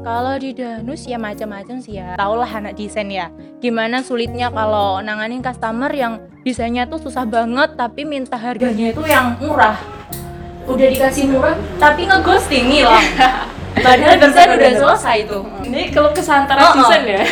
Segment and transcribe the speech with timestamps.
[0.00, 2.16] Kalau di Danus ya macam-macam sih ya.
[2.16, 3.28] Taulah anak desain ya.
[3.60, 9.36] Gimana sulitnya kalau nanganin customer yang desainnya tuh susah banget tapi minta harganya itu yang
[9.36, 9.76] murah.
[10.64, 13.04] Udah dikasih murah tapi ngeghosting hilang.
[13.84, 15.44] Padahal desain udah selesai tuh.
[15.68, 16.76] Ini kalau kesantara Oh, oh.
[16.80, 17.20] desain ya?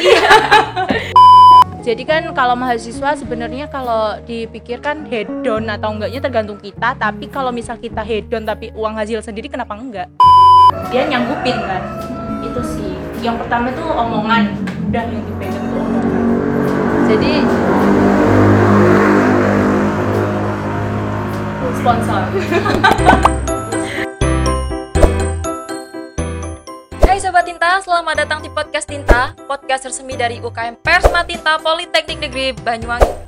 [1.89, 7.81] Jadi kan kalau mahasiswa sebenarnya kalau dipikirkan hedon atau enggaknya tergantung kita, tapi kalau misal
[7.81, 10.13] kita hedon tapi uang hasil sendiri kenapa enggak?
[10.93, 12.18] Dia nyanggupin kan.
[12.49, 12.97] Itu sih.
[13.21, 14.57] Yang pertama tuh omongan,
[14.89, 16.05] udah yang dipegang tuh omongan.
[17.09, 17.33] Jadi
[21.77, 22.23] sponsor.
[27.05, 32.31] Hai Sobat Tinta, selamat datang di Podcast Tinta Podcast resmi dari UKM Persma Tinta Politeknik
[32.31, 33.28] Negeri Banyuwangi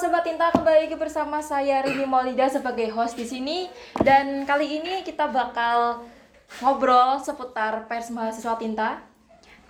[0.00, 3.68] Sobat Tinta, kembali lagi bersama saya Rini Maulida sebagai host di sini
[4.00, 6.00] Dan kali ini kita bakal
[6.64, 9.04] ngobrol seputar pers mahasiswa tinta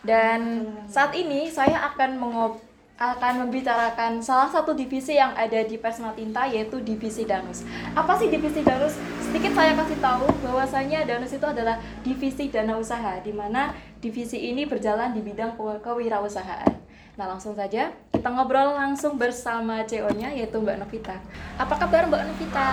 [0.07, 2.63] Dan saat ini saya akan mengob
[2.95, 7.67] akan membicarakan salah satu divisi yang ada di Persma Tinta yaitu divisi Danus.
[7.99, 8.95] Apa sih divisi Danus?
[9.25, 13.73] Sedikit saya kasih tahu bahwasanya Danus itu adalah divisi dana usaha di mana
[14.05, 16.71] divisi ini berjalan di bidang kew- kewirausahaan.
[17.17, 17.89] Nah, langsung saja
[18.21, 21.17] kita ngobrol langsung bersama CEO-nya yaitu Mbak Novita.
[21.57, 22.69] Apa kabar Mbak Novita?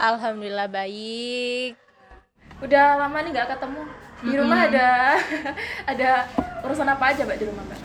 [0.00, 1.76] Alhamdulillah baik.
[2.64, 3.82] Udah lama nih nggak ketemu.
[4.24, 4.88] Di rumah ada
[5.92, 6.10] ada
[6.64, 7.80] urusan apa aja Mbak di rumah Mbak?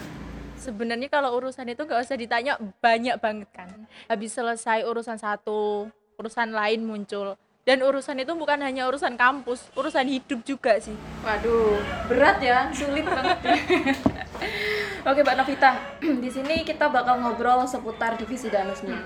[0.56, 3.68] Sebenarnya kalau urusan itu nggak usah ditanya banyak banget kan.
[4.08, 7.36] Habis selesai urusan satu, urusan lain muncul.
[7.68, 10.96] Dan urusan itu bukan hanya urusan kampus, urusan hidup juga sih.
[11.28, 11.76] Waduh,
[12.08, 13.36] berat ya, sulit banget.
[13.44, 13.56] ya.
[15.06, 15.72] Oke, Mbak Novita,
[16.23, 18.98] di sini kita bakal ngobrol seputar divisi Danus nih.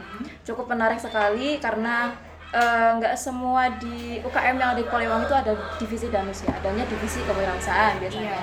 [0.47, 2.15] Cukup menarik sekali karena
[2.55, 6.87] eh, nggak semua di UKM yang ada di Poliwang itu ada divisi Danus ya, adanya
[6.87, 8.39] divisi kewirausahaan biasanya.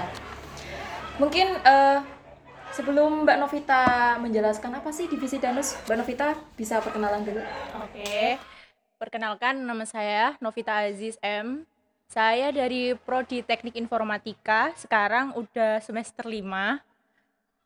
[1.17, 1.99] Mungkin eh,
[2.77, 3.85] sebelum Mbak Novita
[4.21, 7.41] menjelaskan apa sih divisi Danus, Mbak Novita bisa perkenalan dulu.
[7.81, 8.37] Oke.
[9.01, 11.65] Perkenalkan nama saya Novita Aziz M.
[12.05, 16.96] Saya dari Prodi Teknik Informatika, sekarang udah semester 5.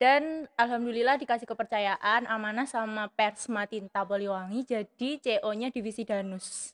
[0.01, 6.73] Dan alhamdulillah dikasih kepercayaan amanah sama Persma Tinta Poliwangi jadi CO-nya divisi Danus.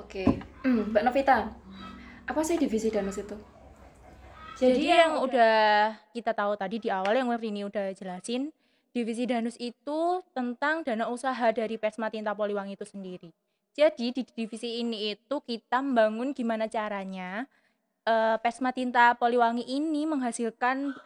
[0.00, 0.24] Oke,
[0.64, 1.52] Mbak Novita,
[2.24, 3.36] apa sih divisi Danus itu?
[4.56, 8.48] Jadi yang udah kita tahu tadi di awal yang Rini udah jelasin,
[8.96, 13.28] divisi Danus itu tentang dana usaha dari Persma Tinta Poliwangi itu sendiri.
[13.76, 17.44] Jadi di divisi ini itu kita membangun gimana caranya
[18.08, 20.96] eh, Persma Tinta Poliwangi ini menghasilkan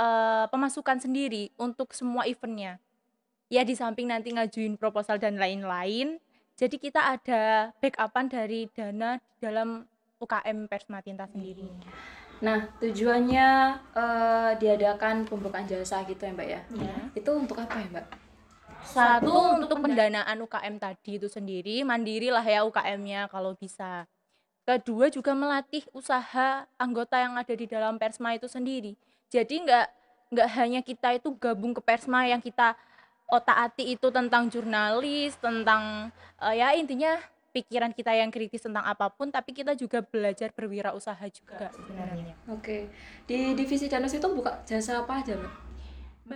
[0.00, 2.80] eh, pemasukan sendiri untuk semua eventnya.
[3.52, 6.16] Ya di samping nanti ngajuin proposal dan lain-lain,
[6.56, 9.84] jadi kita ada backupan dari dana di dalam
[10.20, 11.68] UKM Persma Tinta sendiri.
[12.40, 13.48] Nah, tujuannya
[13.92, 16.60] eh, diadakan pembukaan jasa gitu ya, Mbak ya?
[16.80, 16.96] Ya.
[17.12, 18.06] Itu untuk apa ya, Mbak?
[18.80, 24.08] Satu untuk pendanaan UKM tadi itu sendiri, mandiri lah ya UKM-nya kalau bisa.
[24.64, 28.96] Kedua juga melatih usaha anggota yang ada di dalam Persma itu sendiri.
[29.30, 29.86] Jadi nggak
[30.30, 32.74] nggak hanya kita itu gabung ke Persma yang kita
[33.30, 36.10] otak-atik itu tentang jurnalis, tentang
[36.42, 37.14] eh, ya intinya
[37.50, 42.34] pikiran kita yang kritis tentang apa pun, tapi kita juga belajar berwirausaha juga sebenarnya.
[42.50, 42.90] Oke.
[43.26, 45.54] Di divisi Danus itu buka jasa apa aja, Mbak?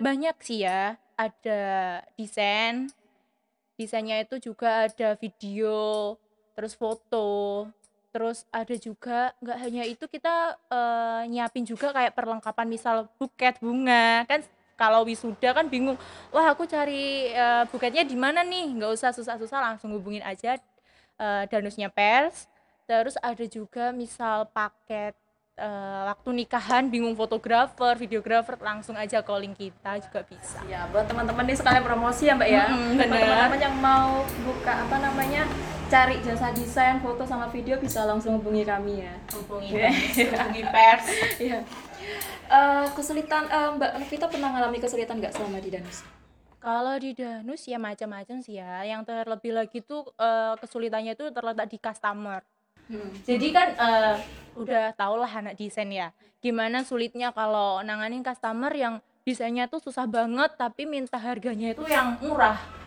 [0.02, 1.62] Banyak sih ya, ada
[2.18, 2.90] desain,
[3.78, 6.14] desainnya itu juga ada video,
[6.58, 7.70] terus foto,
[8.14, 14.22] terus ada juga nggak hanya itu kita eh, nyiapin juga kayak perlengkapan misal buket bunga
[14.30, 14.38] kan
[14.78, 15.98] kalau wisuda kan bingung
[16.30, 20.54] wah aku cari eh, buketnya di mana nih nggak usah susah-susah langsung hubungin aja
[21.18, 22.46] eh, danusnya pers
[22.86, 25.18] terus ada juga misal paket
[25.58, 31.50] eh, waktu nikahan bingung fotografer videografer langsung aja calling kita juga bisa Ya, buat teman-teman
[31.50, 32.64] nih sekalian promosi ya, Mbak ya.
[32.70, 33.26] Buat bener.
[33.26, 35.42] teman-teman yang mau buka apa namanya?
[35.94, 39.14] Cari jasa desain, foto sama video bisa langsung hubungi kami ya.
[39.30, 39.90] hubungi Iya.
[40.26, 41.06] hubungi pers
[41.46, 41.62] Iya.
[42.50, 46.02] Eh, kesulitan eh, Mbak Novita pernah ngalami kesulitan nggak selama di Danus?
[46.58, 48.82] Kalau di Danus ya macam-macam sih ya.
[48.82, 52.42] Yang terlebih lagi tuh eh, kesulitannya itu terletak di customer.
[52.90, 53.14] Hmm.
[53.22, 54.14] Jadi kan eh,
[54.58, 56.10] udah tau lah anak desain ya.
[56.42, 62.18] Gimana sulitnya kalau nanganin customer yang desainnya tuh susah banget tapi minta harganya itu yang
[62.18, 62.83] murah.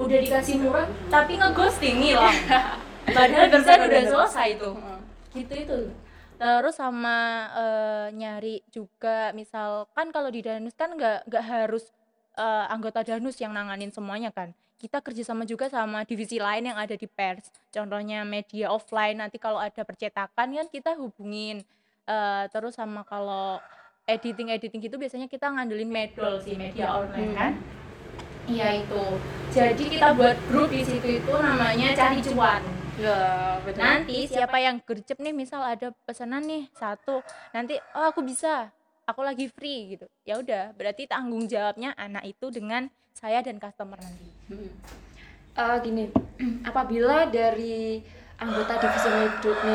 [0.00, 2.34] Udah dikasih murah tapi ngeghosting hilang.
[3.16, 4.74] Padahal desain udah selesai tuh.
[5.34, 5.78] Gitu itu.
[6.34, 11.94] Terus sama eh, nyari juga misal kan kalau di Danus kan nggak nggak harus
[12.38, 14.50] uh, anggota danus yang nanganin semuanya kan.
[14.74, 17.48] Kita kerjasama juga sama divisi lain yang ada di pers.
[17.70, 21.62] Contohnya media offline nanti kalau ada percetakan kan kita hubungin.
[22.04, 23.56] Uh, terus sama kalau
[24.04, 27.52] editing editing gitu biasanya kita ngandelin medol sih media online kan
[28.46, 29.02] iya itu
[29.50, 32.62] jadi kita buat grup di situ itu namanya cari cuan
[32.94, 33.82] Ya, betul.
[33.82, 38.70] nanti siapa yang gercep nih misal ada pesanan nih satu nanti oh aku bisa
[39.02, 43.98] aku lagi free gitu ya udah berarti tanggung jawabnya anak itu dengan saya dan customer
[43.98, 44.70] nanti Hmm.
[45.54, 46.04] Eh, gini,
[46.68, 48.02] apabila dari
[48.36, 49.08] anggota divisi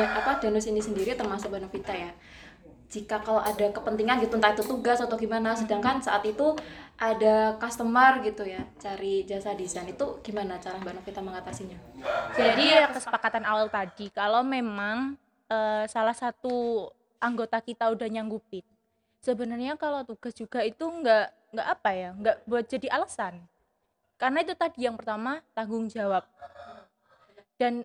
[0.06, 2.12] apa danus ini sendiri termasuk Banovita ya.
[2.86, 6.54] Jika kalau ada kepentingan gitu entah itu tugas atau gimana, sedangkan saat itu
[7.00, 11.78] ada customer gitu ya, cari jasa desain itu gimana cara Mbak Novita mengatasinya?
[12.36, 15.16] jadi ya kesepakatan awal tadi kalau memang
[15.48, 16.88] eh, salah satu
[17.20, 18.64] anggota kita udah nyanggupin
[19.20, 23.44] sebenarnya kalau tugas juga itu nggak nggak apa ya nggak buat jadi alasan
[24.16, 26.24] karena itu tadi yang pertama tanggung jawab
[27.60, 27.84] dan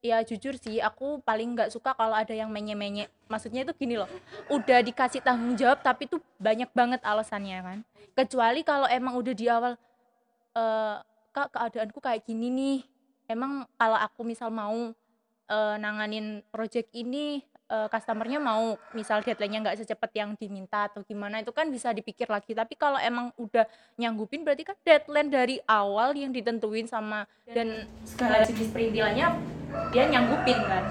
[0.00, 3.08] ya jujur sih aku paling nggak suka kalau ada yang menye-menye.
[3.28, 4.08] Maksudnya itu gini loh
[4.48, 7.78] udah dikasih tanggung jawab tapi tuh banyak banget alasannya kan?
[8.16, 9.76] Kecuali kalau emang udah di awal
[10.56, 10.96] eh
[11.30, 12.78] kak keadaanku kayak gini nih.
[13.30, 14.90] Emang kalau aku misal mau
[15.46, 21.38] eh, nanganin project ini eh, customernya mau misal deadline-nya nggak secepat yang diminta atau gimana
[21.38, 22.52] itu kan bisa dipikir lagi.
[22.52, 23.64] Tapi kalau emang udah
[23.94, 29.26] nyanggupin berarti kan deadline dari awal yang ditentuin sama dan segala jenis perintilannya
[29.94, 30.84] dia nyanggupin kan?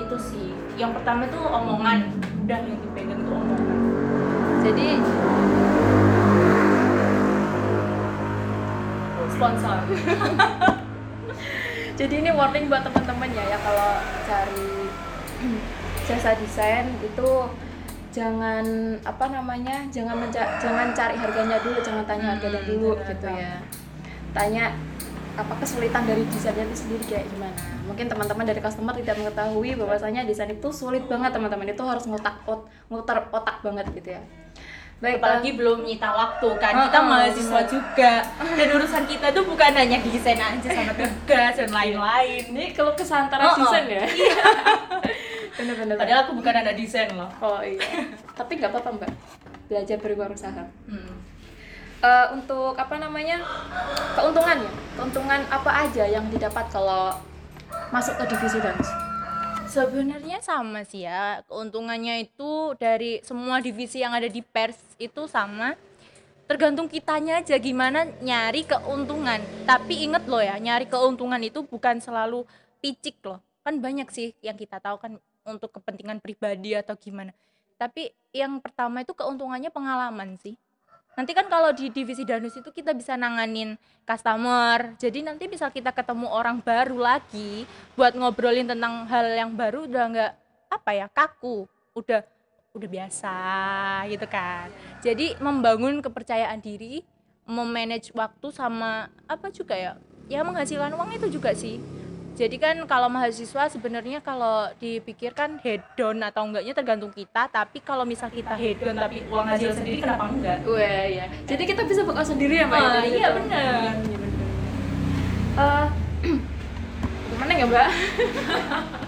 [0.00, 0.48] Itu sih.
[0.80, 2.08] Yang pertama tuh omongan.
[2.48, 3.78] Udah yang dipegang tuh omongan.
[4.64, 4.86] Jadi
[9.34, 9.76] sponsor.
[12.00, 14.66] Jadi ini warning buat teman-teman ya ya kalau cari
[16.04, 17.28] jasa desain itu
[18.14, 18.62] jangan
[19.02, 23.28] apa namanya jangan menca- jangan cari harganya dulu jangan tanya harganya Hmm, dulu benar gitu
[23.34, 23.54] ya.
[24.30, 24.64] Tanya
[25.34, 27.58] apa kesulitan dari desainnya itu sendiri kayak gimana.
[27.90, 31.66] Mungkin teman-teman dari customer tidak mengetahui bahwasanya desain itu sulit banget teman-teman.
[31.66, 34.22] Itu harus ngutak ot ngutar otak banget gitu ya.
[35.02, 36.86] Baik apalagi belum nyita waktu kan.
[36.86, 37.66] Kita mahasiswa benar.
[37.66, 38.12] juga.
[38.54, 42.42] Dan urusan kita tuh bukan hanya desain aja sama tugas dan lain-lain.
[42.54, 43.58] Ini kalau kesantara oh.
[43.58, 44.06] desain ya
[45.54, 47.80] bener-bener padahal aku bukan anak desain loh Oh iya.
[48.34, 49.10] Tapi nggak apa-apa mbak.
[49.70, 50.64] Belajar berwirausaha.
[50.90, 51.16] hmm.
[52.04, 53.40] Eh, untuk apa namanya
[54.12, 54.68] keuntungannya?
[54.98, 57.16] Keuntungan apa aja yang didapat kalau
[57.88, 59.04] masuk ke divisi dans?
[59.74, 65.74] sebenarnya sama sih ya keuntungannya itu dari semua divisi yang ada di pers itu sama
[66.46, 72.46] tergantung kitanya aja gimana nyari keuntungan tapi inget loh ya nyari keuntungan itu bukan selalu
[72.78, 77.30] picik loh kan banyak sih yang kita tahu kan untuk kepentingan pribadi atau gimana.
[77.76, 80.56] Tapi yang pertama itu keuntungannya pengalaman sih.
[81.14, 84.98] Nanti kan kalau di divisi danus itu kita bisa nanganin customer.
[84.98, 87.62] Jadi nanti bisa kita ketemu orang baru lagi
[87.94, 90.32] buat ngobrolin tentang hal yang baru udah nggak
[90.74, 91.70] apa ya kaku.
[91.94, 92.26] Udah
[92.74, 93.36] udah biasa
[94.10, 94.66] gitu kan.
[95.06, 97.06] Jadi membangun kepercayaan diri
[97.46, 99.94] memanage waktu sama apa juga ya?
[100.26, 101.78] Ya menghasilkan uang itu juga sih
[102.34, 108.26] jadi kan kalau mahasiswa sebenarnya kalau dipikirkan hedon atau enggaknya tergantung kita tapi kalau misal
[108.26, 111.30] kita hedon tapi uang hasil sendiri kenapa enggak Wah iya.
[111.46, 112.74] Jadi kita bisa bekal sendiri ya mbak?
[112.74, 113.62] Ah, ya, dari iya, bener.
[113.62, 114.40] Iya, bener.
[115.54, 115.86] Eh,
[117.30, 117.88] gimana ya mbak?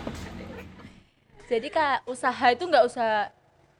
[1.50, 3.11] jadi kak usaha itu nggak usah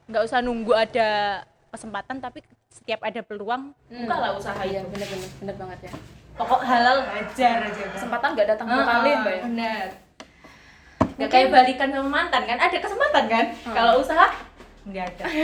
[0.07, 2.39] nggak usah nunggu ada kesempatan tapi
[2.71, 5.93] setiap ada peluang bukalah usaha Iya itu bener-bener bener banget ya.
[6.37, 9.41] Pokok halal hajar aja Kesempatan nggak datang dua kali mbak ya.
[9.43, 9.85] benar
[11.17, 13.73] nggak kayak balikan sama mantan kan ada kesempatan kan Hmm.
[13.73, 14.27] kalau usaha
[14.85, 15.25] nggak ada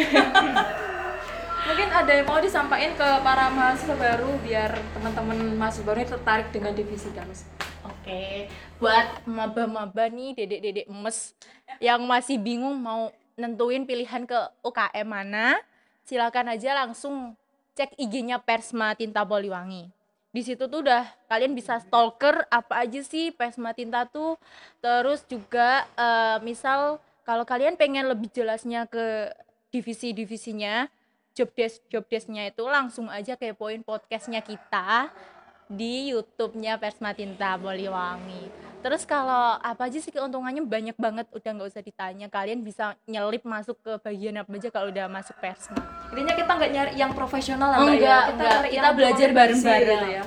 [1.64, 6.48] Mungkin ada yang mau disampaikan ke para mahasiswa baru biar teman-teman mahasiswa baru ini tertarik
[6.52, 7.48] dengan divisi danus.
[7.82, 11.32] Oke, buat maba-maba nih, dedek-dedek emes
[11.80, 15.56] yang masih bingung mau nentuin pilihan ke UKM mana,
[16.04, 17.32] silakan aja langsung
[17.74, 19.88] cek IG-nya Persma Tinta Poliwangi.
[20.34, 24.34] Di situ tuh udah kalian bisa stalker apa aja sih Persma Tinta tuh.
[24.82, 29.30] Terus juga eh, misal kalau kalian pengen lebih jelasnya ke
[29.70, 30.90] divisi-divisinya,
[31.38, 35.14] job desk job desk-nya itu langsung aja kepoin podcastnya kita
[35.70, 38.73] di YouTube-nya Persma Tinta Poliwangi.
[38.84, 42.28] Terus kalau apa aja sih keuntungannya banyak banget, udah nggak usah ditanya.
[42.28, 45.80] Kalian bisa nyelip masuk ke bagian apa aja kalau udah masuk Persma.
[46.12, 47.88] Intinya kita nggak nyari yang profesional lah ya.
[47.88, 48.60] enggak, Kita, enggak.
[48.76, 50.00] Kita belajar bareng-bareng.
[50.04, 50.24] gitu ya.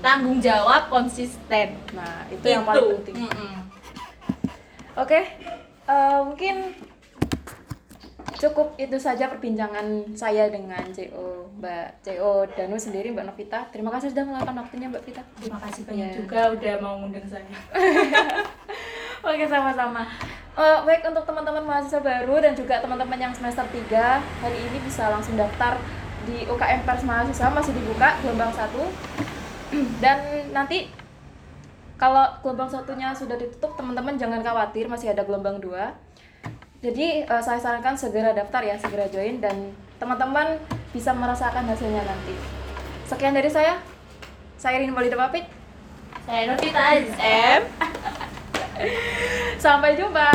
[0.00, 1.68] Tanggung jawab konsisten.
[1.92, 3.28] Nah itu, yang paling penting.
[3.28, 3.60] Mm-mm.
[4.96, 5.20] Oke,
[5.84, 6.54] eh, mungkin
[8.38, 13.66] cukup itu saja perbincangan saya dengan CO Mbak CO Danu sendiri Mbak Novita.
[13.74, 15.22] Terima kasih sudah meluangkan waktunya Mbak Vita.
[15.36, 16.16] Terima kasih banyak Iya.
[16.22, 17.58] juga udah mau ngundang saya.
[19.28, 20.06] Oke sama-sama.
[20.54, 25.10] Eh, baik untuk teman-teman mahasiswa baru dan juga teman-teman yang semester 3 hari ini bisa
[25.10, 25.78] langsung daftar
[26.22, 28.70] di UKM Pers Mahasiswa masih dibuka gelombang 1
[30.02, 30.18] dan
[30.50, 30.90] nanti
[31.94, 35.74] kalau gelombang satunya sudah ditutup teman-teman jangan khawatir masih ada gelombang 2
[36.78, 40.62] jadi eh, saya sarankan segera daftar ya segera join dan teman-teman
[40.94, 42.34] bisa merasakan hasilnya nanti.
[43.10, 43.82] Sekian dari saya.
[44.58, 45.46] Saya Rini Maulida pamit.
[46.22, 47.60] Saya Novita SM.
[49.64, 50.30] sampai jumpa.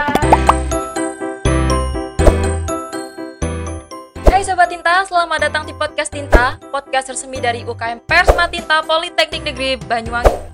[4.27, 9.47] Hai Sobat Tinta, selamat datang di Podcast Tinta Podcast resmi dari UKM Persma Tinta Politeknik
[9.47, 10.52] Negeri Banyuwangi